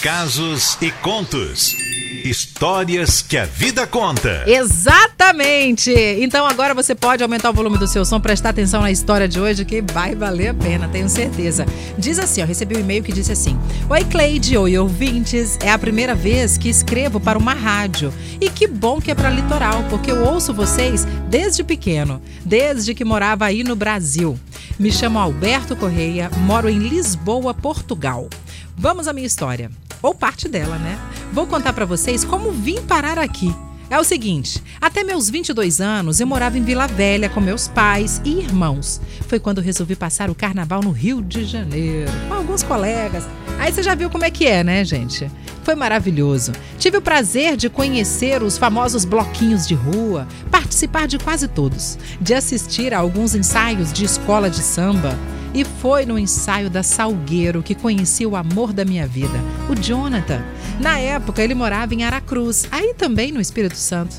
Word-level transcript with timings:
casos 0.00 0.78
e 0.80 0.90
contos. 0.90 1.76
Histórias 2.24 3.20
que 3.20 3.36
a 3.36 3.44
vida 3.44 3.86
conta. 3.86 4.44
Exatamente! 4.46 5.92
Então 6.20 6.46
agora 6.46 6.72
você 6.72 6.94
pode 6.94 7.22
aumentar 7.22 7.50
o 7.50 7.52
volume 7.52 7.76
do 7.76 7.86
seu 7.86 8.02
som, 8.04 8.18
prestar 8.18 8.48
atenção 8.48 8.80
na 8.80 8.90
história 8.90 9.28
de 9.28 9.38
hoje 9.38 9.64
que 9.64 9.82
vai 9.82 10.14
valer 10.14 10.48
a 10.48 10.54
pena, 10.54 10.88
tenho 10.88 11.08
certeza. 11.08 11.66
Diz 11.98 12.18
assim, 12.18 12.42
ó, 12.42 12.46
recebi 12.46 12.76
um 12.76 12.80
e-mail 12.80 13.02
que 13.02 13.12
disse 13.12 13.30
assim: 13.30 13.58
Oi 13.90 14.02
Cleide, 14.04 14.56
oi 14.56 14.78
ouvintes, 14.78 15.58
é 15.60 15.70
a 15.70 15.78
primeira 15.78 16.14
vez 16.14 16.56
que 16.56 16.70
escrevo 16.70 17.20
para 17.20 17.38
uma 17.38 17.52
rádio. 17.52 18.12
E 18.40 18.48
que 18.48 18.66
bom 18.66 19.02
que 19.02 19.10
é 19.10 19.14
para 19.14 19.28
litoral, 19.28 19.84
porque 19.90 20.10
eu 20.10 20.24
ouço 20.24 20.54
vocês 20.54 21.06
desde 21.28 21.62
pequeno, 21.62 22.22
desde 22.42 22.94
que 22.94 23.04
morava 23.04 23.44
aí 23.44 23.62
no 23.62 23.76
Brasil. 23.76 24.38
Me 24.78 24.90
chamo 24.90 25.18
Alberto 25.18 25.76
Correia, 25.76 26.30
moro 26.38 26.70
em 26.70 26.78
Lisboa, 26.78 27.52
Portugal. 27.52 28.30
Vamos 28.76 29.06
à 29.06 29.12
minha 29.12 29.26
história, 29.26 29.70
ou 30.02 30.14
parte 30.14 30.48
dela, 30.48 30.78
né? 30.78 30.98
Vou 31.32 31.46
contar 31.46 31.72
para 31.72 31.84
vocês 31.84 32.24
como 32.24 32.52
vim 32.52 32.80
parar 32.82 33.18
aqui. 33.18 33.54
É 33.90 33.98
o 33.98 34.04
seguinte, 34.04 34.62
até 34.80 35.02
meus 35.02 35.28
22 35.28 35.80
anos 35.80 36.20
eu 36.20 36.26
morava 36.26 36.56
em 36.56 36.62
Vila 36.62 36.86
Velha 36.86 37.28
com 37.28 37.40
meus 37.40 37.66
pais 37.66 38.22
e 38.24 38.38
irmãos. 38.38 39.00
Foi 39.26 39.40
quando 39.40 39.60
resolvi 39.60 39.96
passar 39.96 40.30
o 40.30 40.34
carnaval 40.34 40.80
no 40.80 40.92
Rio 40.92 41.20
de 41.20 41.44
Janeiro, 41.44 42.08
com 42.28 42.34
alguns 42.34 42.62
colegas. 42.62 43.24
Aí 43.58 43.72
você 43.72 43.82
já 43.82 43.96
viu 43.96 44.08
como 44.08 44.24
é 44.24 44.30
que 44.30 44.46
é, 44.46 44.62
né, 44.62 44.84
gente? 44.84 45.28
Foi 45.64 45.74
maravilhoso. 45.74 46.52
Tive 46.78 46.98
o 46.98 47.02
prazer 47.02 47.56
de 47.56 47.68
conhecer 47.68 48.44
os 48.44 48.56
famosos 48.56 49.04
bloquinhos 49.04 49.66
de 49.66 49.74
rua, 49.74 50.26
participar 50.52 51.08
de 51.08 51.18
quase 51.18 51.48
todos, 51.48 51.98
de 52.20 52.32
assistir 52.32 52.94
a 52.94 52.98
alguns 52.98 53.34
ensaios 53.34 53.92
de 53.92 54.04
escola 54.04 54.48
de 54.48 54.62
samba. 54.62 55.18
E 55.52 55.64
foi 55.64 56.06
no 56.06 56.18
ensaio 56.18 56.70
da 56.70 56.82
Salgueiro 56.82 57.62
que 57.62 57.74
conheci 57.74 58.24
o 58.24 58.36
amor 58.36 58.72
da 58.72 58.84
minha 58.84 59.06
vida, 59.06 59.38
o 59.68 59.74
Jonathan. 59.74 60.42
Na 60.78 60.98
época, 60.98 61.42
ele 61.42 61.54
morava 61.54 61.94
em 61.94 62.04
Aracruz, 62.04 62.66
aí 62.70 62.94
também 62.94 63.32
no 63.32 63.40
Espírito 63.40 63.76
Santo. 63.76 64.16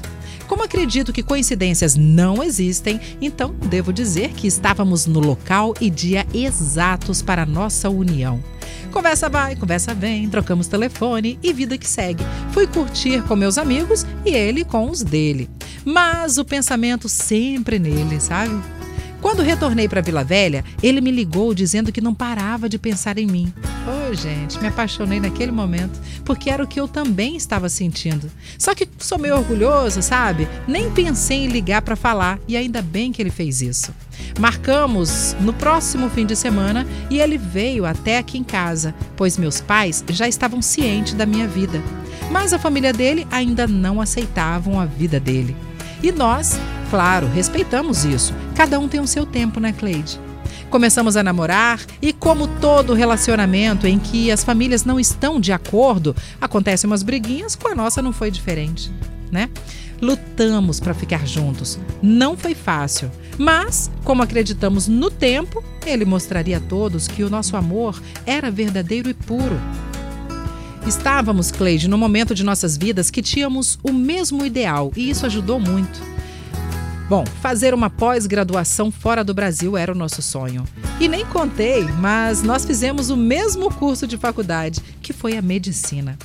Como 0.48 0.64
acredito 0.64 1.14
que 1.14 1.24
coincidências 1.24 1.96
não 1.96 2.44
existem, 2.44 3.00
então 3.22 3.56
devo 3.70 3.94
dizer 3.94 4.34
que 4.34 4.48
estávamos 4.48 5.06
no 5.06 5.22
local 5.22 5.74
e 5.80 5.90
dia 5.90 6.28
exatos 6.34 7.22
para 7.22 7.46
nossa 7.46 7.90
união. 7.90 8.44
Conversa 8.92 9.30
vai, 9.30 9.56
conversa 9.56 9.94
vem, 9.94 10.30
trocamos 10.30 10.68
telefone 10.68 11.40
e 11.42 11.54
vida 11.54 11.78
que 11.78 11.88
segue. 11.88 12.26
Fui 12.52 12.68
curtir 12.68 13.24
com 13.24 13.38
meus 13.38 13.58
amigos 13.58 14.06
e 14.26 14.32
ele 14.32 14.66
com 14.66 14.90
os 14.90 15.02
dele. 15.02 15.50
Mas 15.86 16.38
o 16.38 16.44
pensamento 16.44 17.08
sempre 17.08 17.80
nele, 17.80 18.20
sabe? 18.20 18.81
Quando 19.32 19.44
retornei 19.44 19.88
para 19.88 20.02
Vila 20.02 20.26
Velha, 20.26 20.62
ele 20.84 21.00
me 21.00 21.10
ligou 21.10 21.54
dizendo 21.54 21.90
que 21.90 22.02
não 22.02 22.14
parava 22.14 22.68
de 22.68 22.78
pensar 22.78 23.18
em 23.18 23.26
mim. 23.26 23.54
Oh, 23.88 24.14
gente, 24.14 24.60
me 24.60 24.68
apaixonei 24.68 25.22
naquele 25.22 25.54
momento, 25.54 26.02
porque 26.26 26.50
era 26.50 26.62
o 26.62 26.68
que 26.68 26.78
eu 26.78 26.86
também 26.86 27.38
estava 27.38 27.70
sentindo. 27.70 28.30
Só 28.58 28.76
que 28.76 28.86
sou 29.00 29.18
meio 29.18 29.38
orgulhoso, 29.38 30.02
sabe? 30.02 30.50
Nem 30.68 30.92
pensei 30.92 31.46
em 31.46 31.48
ligar 31.48 31.82
para 31.82 31.96
falar, 31.96 32.40
e 32.46 32.58
ainda 32.58 32.82
bem 32.82 33.14
que 33.14 33.22
ele 33.22 33.30
fez 33.30 33.62
isso. 33.62 33.94
Marcamos 34.38 35.34
no 35.40 35.54
próximo 35.54 36.10
fim 36.10 36.26
de 36.26 36.36
semana 36.36 36.86
e 37.10 37.22
ele 37.22 37.38
veio 37.38 37.86
até 37.86 38.18
aqui 38.18 38.38
em 38.38 38.44
casa, 38.44 38.94
pois 39.16 39.38
meus 39.38 39.62
pais 39.62 40.04
já 40.10 40.28
estavam 40.28 40.62
cientes 40.62 41.14
da 41.14 41.26
minha 41.26 41.48
vida. 41.48 41.82
Mas 42.30 42.52
a 42.52 42.60
família 42.60 42.92
dele 42.92 43.26
ainda 43.32 43.66
não 43.66 44.02
aceitavam 44.02 44.78
a 44.78 44.86
vida 44.86 45.22
dele. 45.22 45.56
E 46.04 46.12
nós, 46.12 46.60
claro, 46.92 47.26
respeitamos 47.26 48.04
isso. 48.04 48.34
Cada 48.54 48.78
um 48.78 48.88
tem 48.90 49.00
o 49.00 49.08
seu 49.08 49.26
tempo, 49.26 49.62
né, 49.62 49.72
Cleide? 49.72 50.20
Começamos 50.70 51.16
a 51.16 51.24
namorar 51.24 51.80
e, 52.02 52.12
como 52.12 52.48
todo 52.60 52.94
relacionamento 52.94 53.88
em 53.88 53.98
que 53.98 54.30
as 54.30 54.44
famílias 54.44 54.84
não 54.84 55.00
estão 55.00 55.40
de 55.40 55.54
acordo, 55.54 56.14
acontecem 56.40 56.90
umas 56.90 57.02
briguinhas, 57.02 57.56
com 57.56 57.70
a 57.70 57.76
nossa 57.76 58.02
não 58.02 58.12
foi 58.12 58.30
diferente, 58.30 58.92
né? 59.32 59.50
Lutamos 60.02 60.82
para 60.82 60.94
ficar 60.94 61.26
juntos. 61.26 61.80
Não 62.02 62.36
foi 62.36 62.54
fácil, 62.54 63.10
mas, 63.38 63.90
como 64.04 64.22
acreditamos 64.22 64.88
no 64.88 65.10
tempo, 65.10 65.64
ele 65.86 66.04
mostraria 66.04 66.58
a 66.58 66.62
todos 66.62 67.08
que 67.08 67.24
o 67.24 67.30
nosso 67.30 67.56
amor 67.56 68.02
era 68.26 68.52
verdadeiro 68.52 69.10
e 69.10 69.14
puro. 69.14 69.60
Estávamos, 70.86 71.52
Cleide, 71.52 71.88
no 71.88 71.98
momento 71.98 72.36
de 72.36 72.44
nossas 72.44 72.76
vidas 72.76 73.10
que 73.10 73.22
tínhamos 73.22 73.80
o 73.82 73.94
mesmo 73.94 74.46
ideal 74.46 74.92
e 74.96 75.10
isso 75.10 75.26
ajudou 75.26 75.60
muito. 75.60 76.12
Bom, 77.12 77.26
fazer 77.42 77.74
uma 77.74 77.90
pós-graduação 77.90 78.90
fora 78.90 79.22
do 79.22 79.34
Brasil 79.34 79.76
era 79.76 79.92
o 79.92 79.96
nosso 79.96 80.22
sonho. 80.22 80.64
E 80.98 81.10
nem 81.10 81.26
contei, 81.26 81.84
mas 82.00 82.42
nós 82.42 82.64
fizemos 82.64 83.10
o 83.10 83.18
mesmo 83.18 83.70
curso 83.70 84.08
de 84.08 84.16
faculdade, 84.16 84.80
que 85.02 85.12
foi 85.12 85.36
a 85.36 85.42
medicina. 85.42 86.18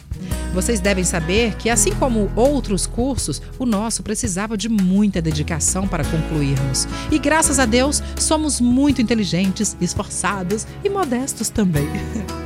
Vocês 0.54 0.78
devem 0.78 1.02
saber 1.02 1.56
que, 1.56 1.68
assim 1.68 1.92
como 1.96 2.30
outros 2.36 2.86
cursos, 2.86 3.42
o 3.58 3.66
nosso 3.66 4.04
precisava 4.04 4.56
de 4.56 4.68
muita 4.68 5.20
dedicação 5.20 5.88
para 5.88 6.04
concluirmos. 6.04 6.86
E 7.10 7.18
graças 7.18 7.58
a 7.58 7.66
Deus, 7.66 8.00
somos 8.16 8.60
muito 8.60 9.02
inteligentes, 9.02 9.76
esforçados 9.80 10.68
e 10.84 10.88
modestos 10.88 11.48
também. 11.48 11.88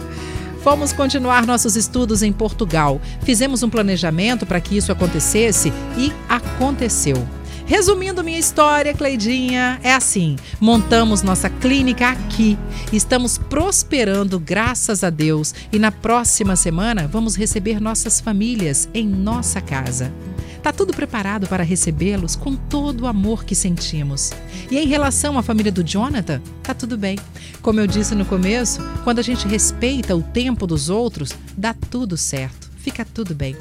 Fomos 0.65 0.95
continuar 0.95 1.47
nossos 1.47 1.77
estudos 1.77 2.23
em 2.23 2.33
Portugal. 2.33 3.03
Fizemos 3.21 3.63
um 3.63 3.69
planejamento 3.69 4.47
para 4.47 4.63
que 4.63 4.79
isso 4.79 4.91
acontecesse 4.91 5.71
e 5.99 6.11
aconteceu. 6.27 7.23
Resumindo 7.71 8.25
minha 8.25 8.37
história, 8.37 8.93
Cleidinha, 8.93 9.79
é 9.85 9.95
assim: 9.95 10.35
montamos 10.61 11.23
nossa 11.23 11.49
clínica 11.49 12.09
aqui, 12.09 12.59
estamos 12.93 13.39
prosperando 13.39 14.41
graças 14.41 15.05
a 15.05 15.09
Deus 15.09 15.55
e 15.73 15.79
na 15.79 15.93
próxima 15.93 16.57
semana 16.57 17.07
vamos 17.07 17.37
receber 17.37 17.81
nossas 17.81 18.21
famílias 18.21 18.89
em 18.93 19.07
nossa 19.07 19.61
casa. 19.61 20.13
Tá 20.61 20.73
tudo 20.73 20.93
preparado 20.93 21.47
para 21.47 21.63
recebê-los 21.63 22.35
com 22.35 22.57
todo 22.57 23.03
o 23.03 23.07
amor 23.07 23.45
que 23.45 23.55
sentimos. 23.55 24.33
E 24.69 24.77
em 24.77 24.89
relação 24.89 25.39
à 25.39 25.43
família 25.43 25.71
do 25.71 25.85
Jonathan, 25.85 26.43
tá 26.65 26.75
tudo 26.75 26.99
bem. 26.99 27.21
Como 27.63 27.79
eu 27.79 27.87
disse 27.87 28.17
no 28.17 28.25
começo, 28.25 28.83
quando 29.05 29.21
a 29.21 29.23
gente 29.23 29.47
respeita 29.47 30.17
o 30.17 30.25
tempo 30.25 30.67
dos 30.67 30.91
outros, 30.91 31.31
dá 31.57 31.73
tudo 31.73 32.17
certo. 32.17 32.69
Fica 32.79 33.05
tudo 33.05 33.33
bem. 33.33 33.55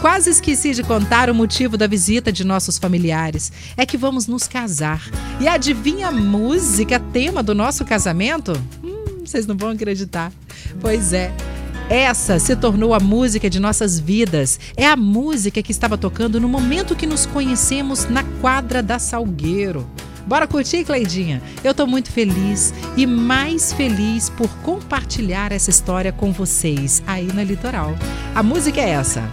Quase 0.00 0.30
esqueci 0.30 0.72
de 0.72 0.82
contar 0.82 1.28
o 1.28 1.34
motivo 1.34 1.76
da 1.76 1.86
visita 1.86 2.32
de 2.32 2.42
nossos 2.42 2.78
familiares. 2.78 3.52
É 3.76 3.84
que 3.84 3.98
vamos 3.98 4.26
nos 4.26 4.48
casar. 4.48 5.02
E 5.38 5.46
adivinha 5.46 6.08
a 6.08 6.12
música 6.12 6.98
tema 6.98 7.42
do 7.42 7.54
nosso 7.54 7.84
casamento? 7.84 8.52
Hum, 8.82 9.20
vocês 9.26 9.46
não 9.46 9.54
vão 9.54 9.68
acreditar. 9.68 10.32
Pois 10.80 11.12
é, 11.12 11.30
essa 11.90 12.38
se 12.38 12.56
tornou 12.56 12.94
a 12.94 12.98
música 12.98 13.50
de 13.50 13.60
nossas 13.60 14.00
vidas. 14.00 14.58
É 14.74 14.86
a 14.86 14.96
música 14.96 15.62
que 15.62 15.70
estava 15.70 15.98
tocando 15.98 16.40
no 16.40 16.48
momento 16.48 16.96
que 16.96 17.06
nos 17.06 17.26
conhecemos 17.26 18.08
na 18.08 18.24
quadra 18.40 18.82
da 18.82 18.98
Salgueiro. 18.98 19.86
Bora 20.26 20.46
curtir, 20.46 20.82
Cleidinha? 20.82 21.42
Eu 21.62 21.74
tô 21.74 21.86
muito 21.86 22.10
feliz 22.10 22.72
e 22.96 23.06
mais 23.06 23.74
feliz 23.74 24.30
por 24.30 24.48
compartilhar 24.62 25.52
essa 25.52 25.68
história 25.68 26.10
com 26.10 26.32
vocês 26.32 27.02
aí 27.06 27.26
na 27.34 27.44
Litoral. 27.44 27.94
A 28.34 28.42
música 28.42 28.80
é 28.80 28.90
essa. 28.90 29.28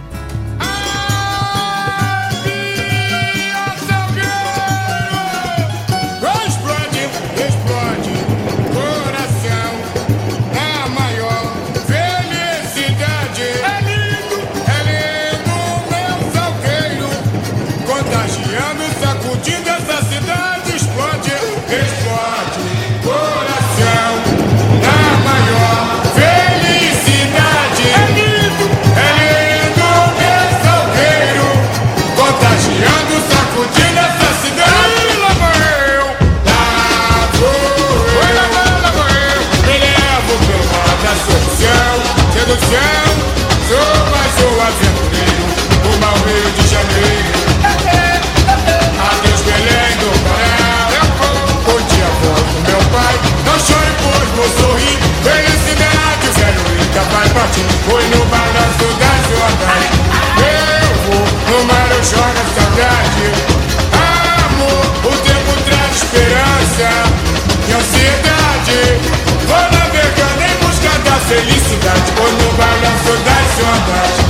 to 71.68 71.76
that. 71.84 72.00
Oh, 72.16 72.32
no 72.40 72.48
violence, 72.56 73.02
so 73.04 73.12
that's 73.28 73.58
your 73.60 73.76
that. 73.84 74.27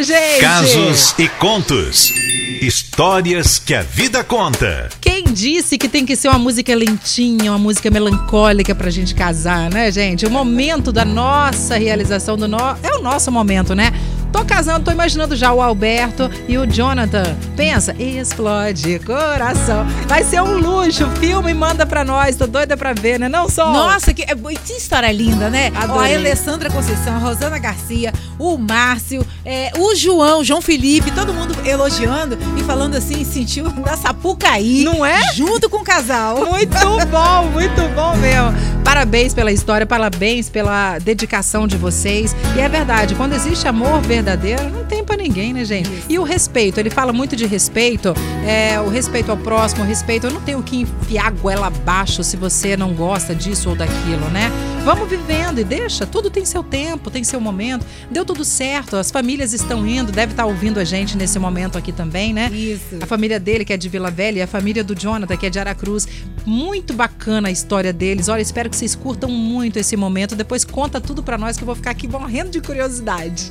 Gente! 0.00 0.40
Casos 0.40 1.14
e 1.18 1.28
contos. 1.28 2.10
Histórias 2.62 3.58
que 3.58 3.74
a 3.74 3.82
vida 3.82 4.22
conta. 4.22 4.88
Quem 5.00 5.24
disse 5.24 5.76
que 5.76 5.88
tem 5.88 6.06
que 6.06 6.14
ser 6.14 6.28
uma 6.28 6.38
música 6.38 6.72
lentinha, 6.74 7.50
uma 7.50 7.58
música 7.58 7.90
melancólica 7.90 8.72
pra 8.72 8.88
gente 8.88 9.14
casar, 9.14 9.68
né, 9.68 9.90
gente? 9.90 10.24
O 10.24 10.30
momento 10.30 10.92
da 10.92 11.04
nossa 11.04 11.76
realização 11.76 12.36
do 12.36 12.46
no... 12.46 12.58
é 12.82 12.94
o 12.96 13.02
nosso 13.02 13.32
momento, 13.32 13.74
né? 13.74 13.92
Tô 14.32 14.44
casando, 14.44 14.84
tô 14.84 14.90
imaginando 14.90 15.36
já 15.36 15.52
o 15.52 15.60
Alberto 15.60 16.30
e 16.48 16.56
o 16.56 16.66
Jonathan. 16.66 17.36
Pensa, 17.54 17.94
explode 17.98 18.98
coração. 19.00 19.86
Vai 20.08 20.24
ser 20.24 20.40
um 20.40 20.56
luxo. 20.56 21.08
Filma 21.20 21.50
e 21.50 21.54
manda 21.54 21.84
pra 21.84 22.02
nós. 22.02 22.34
Tô 22.34 22.46
doida 22.46 22.76
pra 22.76 22.94
ver, 22.94 23.20
né? 23.20 23.28
Não 23.28 23.48
só. 23.48 23.70
Nossa, 23.70 24.14
que, 24.14 24.24
que 24.24 24.72
história 24.72 25.12
linda, 25.12 25.50
né? 25.50 25.70
Ó, 25.74 25.78
a 25.78 25.84
Adorei. 25.84 26.16
Alessandra 26.16 26.70
Conceição, 26.70 27.14
a 27.14 27.18
Rosana 27.18 27.58
Garcia, 27.58 28.12
o 28.38 28.56
Márcio, 28.56 29.24
é, 29.44 29.70
o 29.76 29.94
João, 29.94 30.42
João 30.42 30.62
Felipe, 30.62 31.10
todo 31.10 31.34
mundo 31.34 31.54
elogiando 31.66 32.38
e 32.56 32.62
falando 32.62 32.96
assim, 32.96 33.24
sentiu 33.24 33.68
da 33.70 33.96
Sapucaí. 33.96 34.82
Não 34.84 35.04
é? 35.04 35.20
Junto 35.34 35.68
com 35.68 35.78
o 35.78 35.84
casal. 35.84 36.36
Muito 36.46 36.78
bom, 37.10 37.44
muito 37.52 37.82
bom 37.94 38.16
mesmo. 38.16 38.52
Parabéns 38.84 39.32
pela 39.32 39.52
história, 39.52 39.86
parabéns 39.86 40.48
pela 40.48 40.98
dedicação 40.98 41.66
de 41.66 41.76
vocês. 41.76 42.34
E 42.56 42.60
é 42.60 42.68
verdade, 42.68 43.14
quando 43.14 43.32
existe 43.32 43.66
amor 43.66 44.00
verdadeiro, 44.00 44.68
não 44.70 44.84
tem 44.84 45.04
pra 45.04 45.16
ninguém, 45.16 45.52
né, 45.52 45.64
gente? 45.64 45.90
E 46.08 46.18
o 46.18 46.22
respeito, 46.22 46.78
ele 46.78 46.90
fala 46.90 47.12
muito 47.12 47.36
de 47.36 47.46
respeito, 47.46 48.12
é, 48.44 48.80
o 48.80 48.88
respeito 48.88 49.30
ao 49.30 49.36
próximo, 49.36 49.84
o 49.84 49.86
respeito. 49.86 50.26
Eu 50.26 50.32
não 50.32 50.40
tenho 50.40 50.62
que 50.62 50.80
enfiar 50.80 51.28
a 51.28 51.30
goela 51.30 51.68
abaixo 51.68 52.22
se 52.24 52.36
você 52.36 52.76
não 52.76 52.92
gosta 52.92 53.34
disso 53.34 53.70
ou 53.70 53.76
daquilo, 53.76 54.28
né? 54.30 54.50
Vamos 54.84 55.08
vivendo 55.08 55.60
e 55.60 55.64
deixa, 55.64 56.04
tudo 56.04 56.28
tem 56.28 56.44
seu 56.44 56.64
tempo, 56.64 57.08
tem 57.08 57.22
seu 57.22 57.40
momento. 57.40 57.86
Deu 58.10 58.24
tudo 58.24 58.44
certo, 58.44 58.96
as 58.96 59.12
famílias 59.12 59.52
estão 59.52 59.86
indo, 59.86 60.10
deve 60.10 60.32
estar 60.32 60.44
ouvindo 60.44 60.80
a 60.80 60.84
gente 60.84 61.16
nesse 61.16 61.38
momento 61.38 61.78
aqui 61.78 61.92
também, 61.92 62.34
né? 62.34 62.50
Isso. 62.52 62.96
A 63.00 63.06
família 63.06 63.38
dele, 63.38 63.64
que 63.64 63.72
é 63.72 63.76
de 63.76 63.88
Vila 63.88 64.10
Velha, 64.10 64.40
e 64.40 64.42
a 64.42 64.46
família 64.46 64.82
do 64.82 64.92
Jonathan, 64.92 65.36
que 65.36 65.46
é 65.46 65.50
de 65.50 65.58
Aracruz. 65.60 66.08
Muito 66.44 66.94
bacana 66.94 67.48
a 67.48 67.50
história 67.50 67.92
deles. 67.92 68.28
Olha, 68.28 68.40
espero 68.40 68.70
que 68.70 68.76
vocês 68.76 68.94
curtam 68.94 69.30
muito 69.30 69.78
esse 69.78 69.96
momento. 69.96 70.34
Depois 70.34 70.64
conta 70.64 70.98
tudo 71.00 71.22
pra 71.22 71.38
nós 71.38 71.56
que 71.56 71.62
eu 71.62 71.66
vou 71.66 71.74
ficar 71.74 71.90
aqui 71.90 72.08
morrendo 72.08 72.50
de 72.50 72.60
curiosidade. 72.60 73.50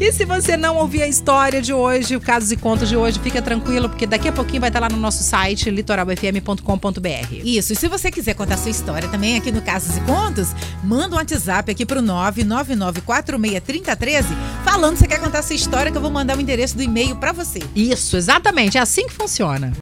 E 0.00 0.10
se 0.10 0.24
você 0.24 0.56
não 0.56 0.78
ouvir 0.78 1.02
a 1.02 1.06
história 1.06 1.60
de 1.62 1.72
hoje, 1.72 2.16
o 2.16 2.20
casos 2.20 2.50
e 2.50 2.56
contos 2.56 2.88
de 2.88 2.96
hoje, 2.96 3.20
fica 3.20 3.40
tranquilo, 3.40 3.88
porque 3.88 4.04
daqui 4.04 4.26
a 4.26 4.32
pouquinho 4.32 4.60
vai 4.60 4.68
estar 4.68 4.80
lá 4.80 4.88
no 4.88 4.96
nosso 4.96 5.22
site, 5.22 5.70
litoralfm.com.br. 5.70 7.34
Isso, 7.44 7.72
e 7.72 7.76
se 7.76 7.86
você 7.86 8.10
quiser 8.10 8.34
contar 8.34 8.56
sua 8.56 8.72
história 8.72 9.08
também 9.08 9.36
aqui 9.36 9.52
no 9.52 9.62
Casos 9.62 9.96
e 9.96 10.00
Contos, 10.00 10.48
manda 10.82 11.14
um 11.14 11.18
WhatsApp 11.18 11.70
aqui 11.70 11.86
pro 11.86 12.00
999463013 12.00 14.24
falando 14.64 14.94
que 14.94 15.00
você 15.00 15.06
quer 15.06 15.20
contar 15.20 15.42
sua 15.42 15.54
história 15.54 15.92
que 15.92 15.98
eu 15.98 16.02
vou 16.02 16.10
mandar 16.10 16.36
o 16.36 16.40
endereço 16.40 16.76
do 16.76 16.82
e-mail 16.82 17.14
pra 17.16 17.30
você. 17.30 17.60
Isso, 17.76 18.16
exatamente. 18.16 18.78
É 18.78 18.80
assim 18.80 19.06
que 19.06 19.12
funciona. 19.12 19.70